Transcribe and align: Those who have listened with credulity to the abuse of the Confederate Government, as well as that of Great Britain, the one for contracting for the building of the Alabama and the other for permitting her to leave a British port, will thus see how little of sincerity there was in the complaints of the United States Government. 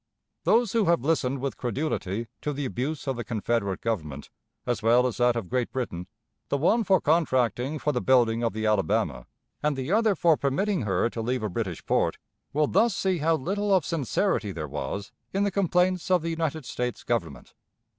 Those 0.45 0.71
who 0.71 0.85
have 0.85 1.03
listened 1.03 1.41
with 1.41 1.57
credulity 1.57 2.25
to 2.41 2.53
the 2.53 2.65
abuse 2.65 3.07
of 3.07 3.17
the 3.17 3.23
Confederate 3.23 3.81
Government, 3.81 4.31
as 4.65 4.81
well 4.81 5.05
as 5.05 5.17
that 5.17 5.35
of 5.35 5.47
Great 5.47 5.71
Britain, 5.71 6.07
the 6.49 6.57
one 6.57 6.83
for 6.83 6.99
contracting 6.99 7.77
for 7.77 7.91
the 7.93 8.01
building 8.01 8.41
of 8.41 8.51
the 8.51 8.65
Alabama 8.65 9.27
and 9.61 9.75
the 9.77 9.91
other 9.91 10.15
for 10.15 10.37
permitting 10.37 10.81
her 10.87 11.07
to 11.11 11.21
leave 11.21 11.43
a 11.43 11.49
British 11.49 11.85
port, 11.85 12.17
will 12.51 12.65
thus 12.65 12.95
see 12.95 13.19
how 13.19 13.35
little 13.35 13.71
of 13.71 13.85
sincerity 13.85 14.51
there 14.51 14.67
was 14.67 15.11
in 15.33 15.43
the 15.43 15.51
complaints 15.51 16.09
of 16.09 16.23
the 16.23 16.31
United 16.31 16.65
States 16.65 17.03
Government. 17.03 17.53